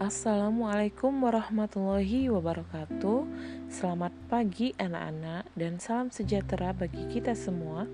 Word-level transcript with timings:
Assalamualaikum 0.00 1.12
warahmatullahi 1.28 2.32
wabarakatuh. 2.32 3.28
Selamat 3.68 4.08
pagi 4.32 4.72
anak-anak 4.80 5.52
dan 5.52 5.76
salam 5.76 6.08
sejahtera 6.08 6.72
bagi 6.72 7.04
kita 7.12 7.36
semua. 7.36 7.84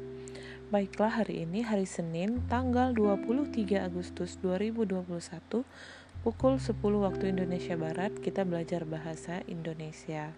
Baiklah 0.70 1.18
hari 1.18 1.42
ini 1.42 1.66
hari 1.66 1.82
Senin 1.82 2.46
tanggal 2.46 2.94
23 2.94 3.82
Agustus 3.82 4.38
2021 4.38 5.02
Pukul 6.22 6.62
10 6.62 6.78
waktu 6.78 7.34
Indonesia 7.34 7.74
Barat 7.74 8.14
kita 8.22 8.46
belajar 8.46 8.86
bahasa 8.86 9.42
Indonesia. 9.50 10.30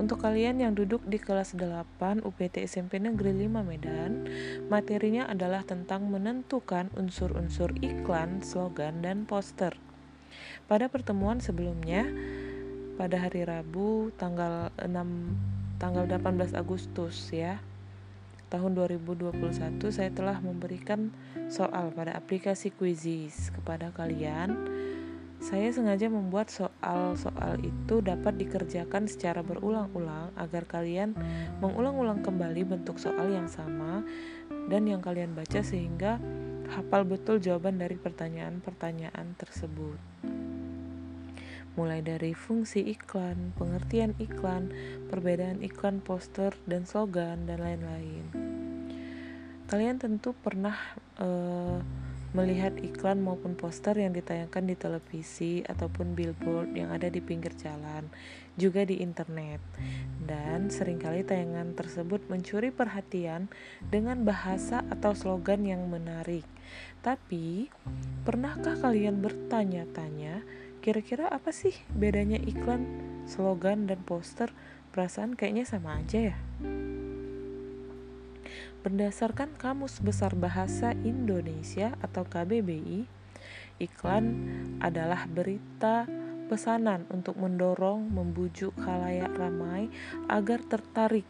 Untuk 0.00 0.24
kalian 0.24 0.56
yang 0.56 0.72
duduk 0.72 1.04
di 1.04 1.20
kelas 1.20 1.52
8 1.52 2.24
UPT 2.24 2.64
SMP 2.64 2.96
Negeri 2.96 3.44
5 3.44 3.60
Medan, 3.60 4.24
materinya 4.72 5.28
adalah 5.28 5.68
tentang 5.68 6.08
menentukan 6.08 6.88
unsur-unsur 6.96 7.76
iklan, 7.84 8.40
slogan, 8.40 9.04
dan 9.04 9.28
poster. 9.28 9.76
Pada 10.66 10.88
pertemuan 10.88 11.38
sebelumnya, 11.42 12.06
pada 12.96 13.18
hari 13.18 13.42
Rabu 13.42 14.12
tanggal 14.14 14.70
6 14.78 15.80
tanggal 15.82 16.04
18 16.06 16.54
Agustus 16.54 17.34
ya. 17.34 17.58
Tahun 18.52 18.70
2021 18.76 19.32
saya 19.88 20.12
telah 20.12 20.36
memberikan 20.44 21.08
soal 21.48 21.88
pada 21.90 22.12
aplikasi 22.14 22.68
Quizzes 22.70 23.48
kepada 23.50 23.90
kalian. 23.96 24.54
Saya 25.42 25.74
sengaja 25.74 26.06
membuat 26.06 26.54
soal-soal 26.54 27.58
itu 27.66 27.98
dapat 27.98 28.38
dikerjakan 28.38 29.10
secara 29.10 29.42
berulang-ulang 29.42 30.30
agar 30.38 30.62
kalian 30.70 31.18
mengulang-ulang 31.58 32.22
kembali 32.22 32.62
bentuk 32.62 33.02
soal 33.02 33.26
yang 33.26 33.50
sama 33.50 34.06
dan 34.70 34.86
yang 34.86 35.02
kalian 35.02 35.34
baca 35.34 35.58
sehingga 35.58 36.22
hafal 36.72 37.04
betul 37.04 37.36
jawaban 37.38 37.76
dari 37.76 38.00
pertanyaan-pertanyaan 38.00 39.36
tersebut 39.36 40.00
mulai 41.72 42.04
dari 42.04 42.36
fungsi 42.36 42.84
iklan, 42.84 43.56
pengertian 43.56 44.12
iklan, 44.20 44.68
perbedaan 45.08 45.64
iklan 45.64 46.04
poster 46.04 46.52
dan 46.68 46.84
slogan, 46.84 47.48
dan 47.48 47.64
lain-lain. 47.64 48.24
Kalian 49.72 49.96
tentu 49.96 50.36
pernah 50.36 50.76
uh, 51.16 51.80
melihat 52.36 52.76
iklan 52.80 53.24
maupun 53.24 53.56
poster 53.56 53.96
yang 53.96 54.12
ditayangkan 54.12 54.64
di 54.68 54.76
televisi 54.76 55.52
ataupun 55.64 56.12
billboard 56.12 56.76
yang 56.76 56.92
ada 56.92 57.08
di 57.08 57.24
pinggir 57.24 57.56
jalan, 57.56 58.04
juga 58.60 58.84
di 58.84 59.00
internet. 59.00 59.60
Dan 60.20 60.68
sering 60.68 61.00
kali 61.00 61.24
tayangan 61.24 61.72
tersebut 61.72 62.28
mencuri 62.28 62.68
perhatian 62.68 63.48
dengan 63.80 64.28
bahasa 64.28 64.84
atau 64.92 65.16
slogan 65.16 65.64
yang 65.64 65.88
menarik. 65.88 66.51
Tapi, 67.02 67.70
pernahkah 68.22 68.78
kalian 68.78 69.18
bertanya-tanya 69.18 70.44
Kira-kira 70.82 71.30
apa 71.30 71.54
sih 71.54 71.78
bedanya 71.94 72.42
iklan, 72.42 72.82
slogan, 73.30 73.86
dan 73.86 74.02
poster? 74.02 74.50
Perasaan 74.90 75.38
kayaknya 75.38 75.62
sama 75.62 76.02
aja 76.02 76.34
ya. 76.34 76.36
Berdasarkan 78.82 79.54
Kamus 79.62 80.02
Besar 80.02 80.34
Bahasa 80.34 80.90
Indonesia 81.06 81.94
atau 82.02 82.26
KBBI, 82.26 83.06
iklan 83.78 84.26
adalah 84.82 85.30
berita 85.30 86.10
pesanan 86.50 87.06
untuk 87.14 87.38
mendorong, 87.38 88.10
membujuk 88.10 88.74
khalayak 88.82 89.30
ramai 89.38 89.86
agar 90.26 90.66
tertarik 90.66 91.24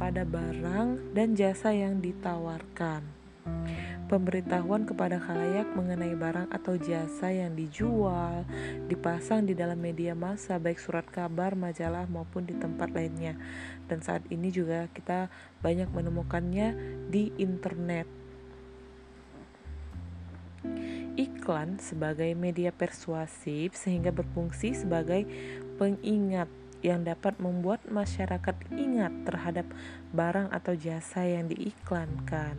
pada 0.00 0.24
barang 0.24 1.12
dan 1.12 1.36
jasa 1.36 1.76
yang 1.76 2.00
ditawarkan 2.00 3.04
pemberitahuan 4.10 4.82
kepada 4.82 5.22
khalayak 5.22 5.70
mengenai 5.78 6.18
barang 6.18 6.50
atau 6.50 6.74
jasa 6.74 7.30
yang 7.30 7.54
dijual, 7.54 8.42
dipasang 8.90 9.46
di 9.46 9.54
dalam 9.54 9.78
media 9.78 10.18
massa 10.18 10.58
baik 10.58 10.82
surat 10.82 11.06
kabar, 11.06 11.54
majalah 11.54 12.10
maupun 12.10 12.42
di 12.42 12.58
tempat 12.58 12.90
lainnya. 12.90 13.38
Dan 13.86 14.02
saat 14.02 14.26
ini 14.34 14.50
juga 14.50 14.90
kita 14.90 15.30
banyak 15.62 15.86
menemukannya 15.94 16.74
di 17.06 17.30
internet. 17.38 18.10
Iklan 21.14 21.78
sebagai 21.78 22.34
media 22.34 22.74
persuasif 22.74 23.78
sehingga 23.78 24.10
berfungsi 24.10 24.74
sebagai 24.74 25.22
pengingat 25.78 26.50
yang 26.80 27.04
dapat 27.04 27.36
membuat 27.36 27.84
masyarakat 27.88 28.56
ingat 28.72 29.12
terhadap 29.28 29.66
barang 30.10 30.48
atau 30.50 30.72
jasa 30.76 31.24
yang 31.28 31.46
diiklankan. 31.48 32.56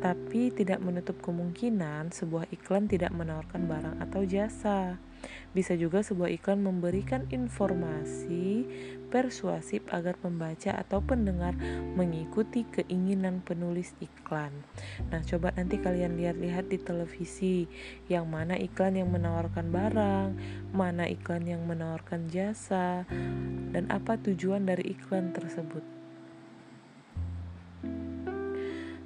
Tapi 0.00 0.52
tidak 0.52 0.80
menutup 0.84 1.18
kemungkinan 1.24 2.12
sebuah 2.12 2.48
iklan 2.52 2.86
tidak 2.86 3.12
menawarkan 3.16 3.64
barang 3.64 3.96
atau 4.04 4.22
jasa. 4.28 5.00
Bisa 5.54 5.78
juga 5.78 6.04
sebuah 6.04 6.32
iklan 6.34 6.60
memberikan 6.60 7.24
informasi 7.30 8.66
persuasif 9.08 9.86
agar 9.94 10.18
pembaca 10.18 10.74
atau 10.74 10.98
pendengar 11.00 11.54
mengikuti 11.94 12.66
keinginan 12.68 13.40
penulis 13.40 13.94
iklan. 14.02 14.52
Nah, 15.08 15.22
coba 15.22 15.54
nanti 15.54 15.78
kalian 15.78 16.18
lihat-lihat 16.18 16.66
di 16.68 16.78
televisi 16.82 17.56
yang 18.10 18.26
mana 18.26 18.58
iklan 18.58 18.98
yang 18.98 19.08
menawarkan 19.08 19.70
barang, 19.70 20.28
mana 20.74 21.06
iklan 21.06 21.46
yang 21.46 21.62
menawarkan 21.64 22.26
jasa, 22.28 23.06
dan 23.70 23.86
apa 23.88 24.18
tujuan 24.20 24.66
dari 24.66 24.92
iklan 24.92 25.30
tersebut. 25.30 25.96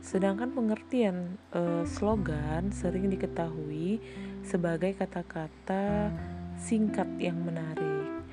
Sedangkan 0.00 0.50
pengertian 0.50 1.36
e, 1.52 1.84
slogan 1.84 2.72
sering 2.72 3.12
diketahui 3.12 4.00
sebagai 4.44 4.96
kata-kata 4.96 6.12
singkat 6.60 7.08
yang 7.16 7.40
menarik. 7.40 8.24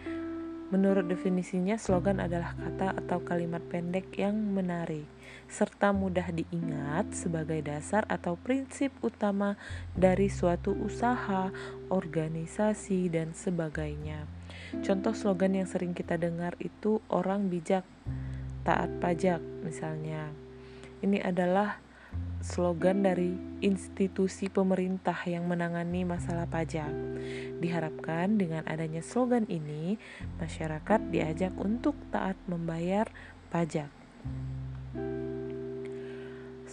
Menurut 0.68 1.08
definisinya, 1.08 1.80
slogan 1.80 2.20
adalah 2.20 2.52
kata 2.60 2.92
atau 3.00 3.24
kalimat 3.24 3.64
pendek 3.72 4.12
yang 4.20 4.36
menarik 4.36 5.08
serta 5.48 5.96
mudah 5.96 6.28
diingat 6.36 7.16
sebagai 7.16 7.64
dasar 7.64 8.04
atau 8.12 8.36
prinsip 8.36 8.92
utama 9.00 9.56
dari 9.96 10.28
suatu 10.28 10.76
usaha, 10.76 11.50
organisasi, 11.88 13.08
dan 13.08 13.32
sebagainya. 13.32 14.28
Contoh 14.84 15.16
slogan 15.16 15.56
yang 15.56 15.68
sering 15.68 15.96
kita 15.96 16.20
dengar 16.20 16.60
itu 16.60 17.00
orang 17.08 17.48
bijak, 17.48 17.88
taat 18.68 18.92
pajak 19.00 19.40
misalnya. 19.64 20.28
Ini 21.00 21.24
adalah 21.24 21.80
slogan 22.42 23.06
dari 23.06 23.34
institusi 23.62 24.48
pemerintah 24.48 25.18
yang 25.26 25.50
menangani 25.50 26.06
masalah 26.06 26.46
pajak. 26.46 26.90
Diharapkan 27.58 28.38
dengan 28.38 28.64
adanya 28.70 29.02
slogan 29.02 29.50
ini, 29.50 29.98
masyarakat 30.38 31.10
diajak 31.10 31.54
untuk 31.58 31.98
taat 32.14 32.38
membayar 32.46 33.10
pajak. 33.50 33.90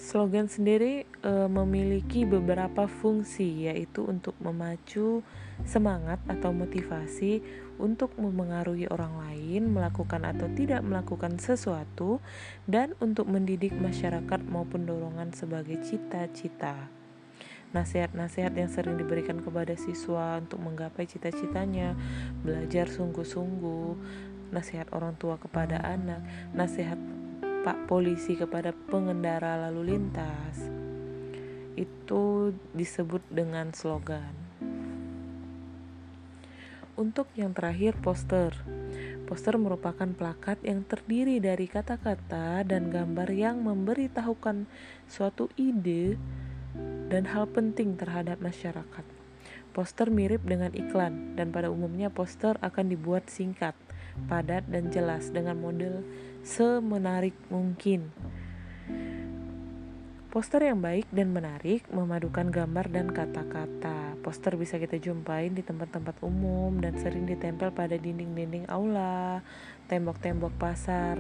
Slogan 0.05 0.53
sendiri 0.53 1.09
e, 1.09 1.33
memiliki 1.49 2.29
beberapa 2.29 2.85
fungsi, 2.85 3.65
yaitu 3.65 4.05
untuk 4.05 4.37
memacu 4.37 5.25
semangat 5.65 6.21
atau 6.29 6.53
motivasi 6.53 7.41
untuk 7.81 8.13
memengaruhi 8.21 8.85
orang 8.93 9.17
lain 9.17 9.73
melakukan 9.73 10.29
atau 10.29 10.45
tidak 10.53 10.85
melakukan 10.85 11.41
sesuatu, 11.41 12.21
dan 12.69 12.93
untuk 13.01 13.33
mendidik 13.33 13.73
masyarakat 13.73 14.45
maupun 14.45 14.85
dorongan 14.85 15.33
sebagai 15.33 15.81
cita-cita. 15.81 16.93
Nasihat-nasihat 17.73 18.53
yang 18.61 18.69
sering 18.69 19.01
diberikan 19.01 19.41
kepada 19.41 19.73
siswa 19.73 20.37
untuk 20.37 20.61
menggapai 20.61 21.09
cita-citanya, 21.09 21.97
belajar 22.45 22.93
sungguh-sungguh, 22.93 23.97
nasihat 24.53 24.93
orang 24.93 25.17
tua 25.17 25.41
kepada 25.41 25.81
anak, 25.81 26.21
nasihat 26.53 27.01
Pak 27.65 27.89
polisi 27.89 28.37
kepada 28.37 28.77
pengendara 28.77 29.57
lalu 29.57 29.97
lintas 29.97 30.69
itu 31.81 32.53
disebut 32.77 33.25
dengan 33.33 33.73
slogan. 33.73 34.37
Untuk 36.93 37.25
yang 37.33 37.57
terakhir 37.57 37.97
poster. 38.05 38.53
Poster 39.25 39.57
merupakan 39.57 40.05
plakat 40.13 40.61
yang 40.61 40.85
terdiri 40.85 41.41
dari 41.41 41.65
kata-kata 41.65 42.69
dan 42.69 42.93
gambar 42.93 43.33
yang 43.33 43.65
memberitahukan 43.65 44.69
suatu 45.09 45.49
ide 45.57 46.21
dan 47.09 47.25
hal 47.33 47.49
penting 47.49 47.97
terhadap 47.97 48.45
masyarakat. 48.45 49.09
Poster 49.73 50.13
mirip 50.13 50.45
dengan 50.45 50.69
iklan 50.77 51.33
dan 51.33 51.49
pada 51.49 51.73
umumnya 51.73 52.13
poster 52.13 52.61
akan 52.61 52.93
dibuat 52.93 53.33
singkat 53.33 53.73
padat 54.31 54.63
dan 54.71 54.95
jelas 54.95 55.35
dengan 55.35 55.59
model 55.59 56.07
semenarik 56.45 57.33
mungkin. 57.49 58.13
Poster 60.29 60.61
yang 60.61 60.85
baik 60.85 61.09
dan 61.09 61.33
menarik 61.33 61.89
memadukan 61.89 62.53
gambar 62.53 62.93
dan 62.93 63.09
kata-kata. 63.09 64.21
Poster 64.21 64.53
bisa 64.61 64.77
kita 64.77 65.01
jumpai 65.01 65.49
di 65.49 65.65
tempat-tempat 65.65 66.21
umum 66.21 66.77
dan 66.85 67.01
sering 67.01 67.25
ditempel 67.25 67.73
pada 67.73 67.97
dinding-dinding 67.97 68.69
aula, 68.69 69.41
tembok-tembok 69.89 70.53
pasar, 70.61 71.17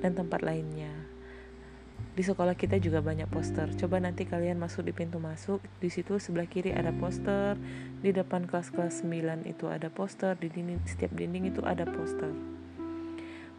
dan 0.00 0.16
tempat 0.16 0.40
lainnya. 0.40 0.90
di 2.12 2.20
sekolah 2.20 2.52
kita 2.52 2.76
juga 2.76 3.00
banyak 3.00 3.24
poster. 3.32 3.72
Coba 3.72 3.96
nanti 3.96 4.28
kalian 4.28 4.60
masuk 4.60 4.84
di 4.84 4.92
pintu 4.92 5.16
masuk, 5.16 5.64
di 5.80 5.88
situ 5.88 6.20
sebelah 6.20 6.44
kiri 6.44 6.68
ada 6.68 6.92
poster, 6.92 7.56
di 8.04 8.12
depan 8.12 8.44
kelas-kelas 8.44 9.00
9 9.00 9.48
itu 9.48 9.72
ada 9.72 9.88
poster, 9.88 10.36
di 10.36 10.52
dinding 10.52 10.84
setiap 10.84 11.16
dinding 11.16 11.48
itu 11.48 11.64
ada 11.64 11.88
poster. 11.88 12.51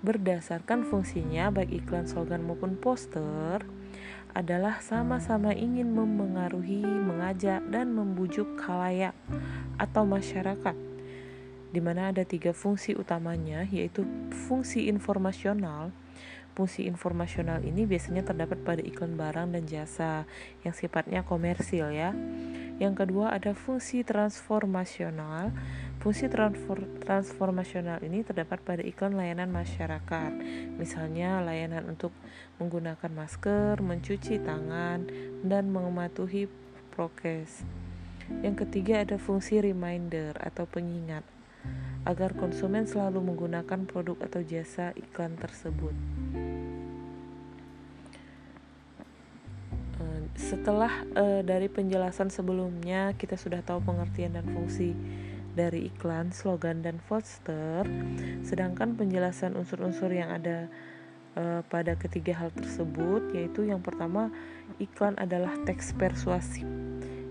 Berdasarkan 0.04 0.84
fungsinya 0.84 1.48
baik 1.48 1.88
iklan, 1.88 2.04
slogan 2.12 2.44
maupun 2.44 2.76
poster 2.76 3.64
adalah 4.36 4.84
sama-sama 4.84 5.56
ingin 5.56 5.96
memengaruhi, 5.96 6.84
mengajak 6.84 7.64
dan 7.72 7.96
membujuk 7.96 8.60
khalayak 8.60 9.16
atau 9.80 10.04
masyarakat 10.04 10.76
di 11.74 11.82
mana 11.82 12.12
ada 12.12 12.22
tiga 12.22 12.52
fungsi 12.52 12.94
utamanya 12.94 13.66
yaitu 13.72 14.04
fungsi 14.30 14.92
informasional, 14.92 15.96
Fungsi 16.54 16.86
informasional 16.86 17.66
ini 17.66 17.90
biasanya 17.90 18.22
terdapat 18.22 18.62
pada 18.62 18.78
iklan 18.86 19.18
barang 19.18 19.58
dan 19.58 19.66
jasa 19.66 20.30
yang 20.62 20.78
sifatnya 20.78 21.26
komersil 21.26 21.90
ya. 21.90 22.14
Yang 22.78 22.94
kedua 23.06 23.34
ada 23.34 23.58
fungsi 23.58 24.06
transformasional. 24.06 25.50
Fungsi 26.04 26.28
transformasional 27.00 28.04
ini 28.04 28.28
terdapat 28.28 28.60
pada 28.60 28.84
iklan 28.84 29.16
layanan 29.16 29.48
masyarakat. 29.48 30.36
Misalnya 30.76 31.40
layanan 31.40 31.88
untuk 31.88 32.12
menggunakan 32.60 33.08
masker, 33.08 33.80
mencuci 33.80 34.44
tangan, 34.44 35.08
dan 35.48 35.72
mematuhi 35.72 36.52
prokes. 36.92 37.64
Yang 38.44 38.68
ketiga 38.68 39.08
ada 39.08 39.16
fungsi 39.16 39.64
reminder 39.64 40.36
atau 40.44 40.68
pengingat 40.68 41.24
agar 42.04 42.36
konsumen 42.36 42.84
selalu 42.84 43.24
menggunakan 43.24 43.88
produk 43.88 44.28
atau 44.28 44.44
jasa 44.44 44.92
iklan 45.00 45.40
tersebut. 45.40 45.96
Eh, 50.04 50.22
setelah 50.36 50.92
uh, 51.16 51.40
dari 51.48 51.72
penjelasan 51.72 52.28
sebelumnya, 52.28 53.16
kita 53.16 53.40
sudah 53.40 53.64
tahu 53.64 53.80
pengertian 53.80 54.36
dan 54.36 54.44
fungsi 54.52 54.92
dari 55.54 55.90
iklan, 55.90 56.34
slogan, 56.34 56.82
dan 56.82 56.98
poster. 57.06 57.86
Sedangkan 58.42 58.98
penjelasan 58.98 59.54
unsur-unsur 59.54 60.10
yang 60.10 60.34
ada 60.34 60.68
uh, 61.38 61.62
pada 61.70 61.98
ketiga 61.98 62.36
hal 62.38 62.50
tersebut, 62.54 63.32
yaitu 63.38 63.70
yang 63.70 63.82
pertama, 63.82 64.34
iklan 64.82 65.18
adalah 65.22 65.54
teks 65.66 65.94
persuasif 65.96 66.66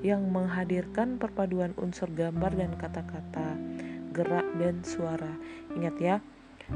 yang 0.02 0.26
menghadirkan 0.34 1.18
perpaduan 1.18 1.74
unsur 1.78 2.10
gambar 2.10 2.58
dan 2.58 2.74
kata-kata 2.74 3.54
gerak, 4.12 4.46
dan 4.60 4.84
suara. 4.84 5.32
Ingat 5.72 5.96
ya, 5.98 6.16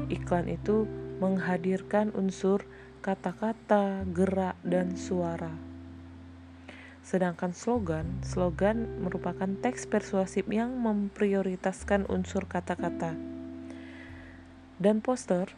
iklan 0.09 0.49
itu 0.49 0.89
menghadirkan 1.21 2.11
unsur 2.17 2.65
kata-kata, 3.05 4.03
gerak, 4.09 4.57
dan 4.65 4.97
suara. 4.97 5.66
Sedangkan 7.07 7.55
slogan, 7.55 8.19
slogan 8.19 8.99
merupakan 8.99 9.47
teks 9.63 9.87
persuasif 9.87 10.43
yang 10.51 10.75
memprioritaskan 10.75 12.03
unsur 12.11 12.43
kata-kata. 12.51 13.15
Dan 14.75 14.99
poster 14.99 15.55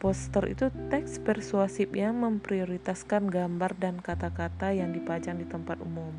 Poster 0.00 0.48
itu 0.48 0.72
teks 0.88 1.20
persuasif 1.20 1.92
yang 1.92 2.24
memprioritaskan 2.24 3.28
gambar 3.28 3.76
dan 3.76 4.00
kata-kata 4.00 4.72
yang 4.72 4.96
dipajang 4.96 5.36
di 5.36 5.44
tempat 5.44 5.76
umum. 5.84 6.16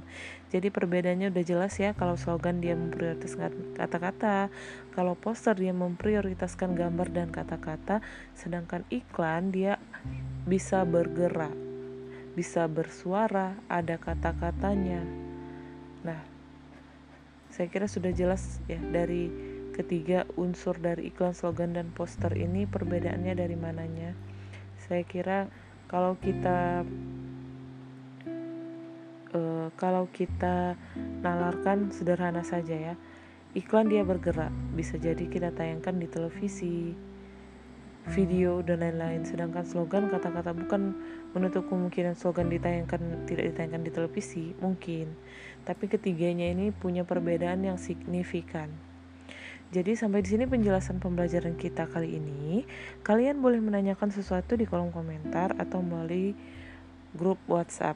Jadi 0.53 0.69
perbedaannya 0.69 1.33
udah 1.33 1.41
jelas 1.41 1.81
ya 1.81 1.97
kalau 1.97 2.13
slogan 2.13 2.61
dia 2.61 2.77
memprioritaskan 2.77 3.73
kata-kata, 3.73 4.53
kalau 4.93 5.17
poster 5.17 5.57
dia 5.57 5.73
memprioritaskan 5.73 6.77
gambar 6.77 7.09
dan 7.09 7.33
kata-kata, 7.33 8.05
sedangkan 8.37 8.85
iklan 8.93 9.49
dia 9.49 9.81
bisa 10.45 10.85
bergerak, 10.85 11.70
bisa 12.37 12.67
bersuara, 12.67 13.59
ada 13.67 13.99
kata-katanya. 13.99 15.03
Nah, 16.05 16.21
saya 17.51 17.67
kira 17.67 17.85
sudah 17.85 18.15
jelas 18.15 18.63
ya 18.71 18.79
dari 18.79 19.51
Ketiga, 19.71 20.27
unsur 20.35 20.75
dari 20.75 21.07
iklan, 21.07 21.31
slogan, 21.31 21.71
dan 21.71 21.95
poster 21.95 22.35
ini 22.35 22.67
perbedaannya 22.67 23.31
dari 23.31 23.55
mananya? 23.55 24.11
Saya 24.83 25.07
kira 25.07 25.47
kalau 25.87 26.19
kita 26.19 26.83
uh, 29.31 29.67
kalau 29.79 30.11
kita 30.11 30.75
nalarkan 31.23 31.87
sederhana 31.95 32.43
saja 32.43 32.75
ya. 32.75 32.95
Iklan 33.55 33.87
dia 33.87 34.03
bergerak, 34.03 34.51
bisa 34.75 34.99
jadi 34.99 35.23
kita 35.27 35.55
tayangkan 35.55 35.99
di 36.03 36.07
televisi, 36.11 36.91
video 38.11 38.59
dan 38.59 38.83
lain-lain. 38.83 39.23
Sedangkan 39.23 39.63
slogan 39.63 40.11
kata-kata 40.11 40.51
bukan 40.51 40.99
menutup 41.31 41.67
kemungkinan 41.67 42.19
slogan 42.19 42.51
ditayangkan 42.51 43.27
tidak 43.27 43.55
ditayangkan 43.55 43.83
di 43.83 43.91
televisi, 43.91 44.45
mungkin. 44.59 45.15
Tapi 45.63 45.87
ketiganya 45.87 46.51
ini 46.51 46.73
punya 46.75 47.07
perbedaan 47.07 47.63
yang 47.63 47.77
signifikan. 47.79 48.71
Jadi 49.71 49.95
sampai 49.95 50.19
di 50.19 50.35
sini 50.35 50.43
penjelasan 50.43 50.99
pembelajaran 50.99 51.55
kita 51.55 51.87
kali 51.87 52.19
ini. 52.19 52.67
Kalian 53.07 53.39
boleh 53.39 53.63
menanyakan 53.63 54.11
sesuatu 54.11 54.59
di 54.59 54.67
kolom 54.67 54.91
komentar 54.91 55.55
atau 55.55 55.79
melalui 55.79 56.35
grup 57.15 57.39
WhatsApp. 57.47 57.95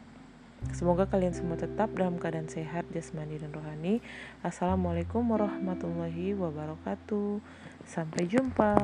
Semoga 0.71 1.03
kalian 1.05 1.35
semua 1.35 1.59
tetap 1.59 1.91
dalam 1.93 2.15
keadaan 2.15 2.47
sehat, 2.47 2.87
jasmani 2.95 3.37
dan 3.37 3.51
rohani. 3.51 3.99
Assalamualaikum 4.39 5.21
warahmatullahi 5.27 6.31
wabarakatuh. 6.31 7.43
Sampai 7.83 8.23
jumpa. 8.31 8.79